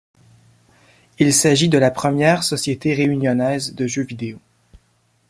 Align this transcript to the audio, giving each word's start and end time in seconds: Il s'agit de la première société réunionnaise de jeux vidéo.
Il 1.19 1.31
s'agit 1.31 1.69
de 1.69 1.77
la 1.77 1.91
première 1.91 2.41
société 2.43 2.95
réunionnaise 2.95 3.75
de 3.75 3.85
jeux 3.85 4.01
vidéo. 4.01 4.39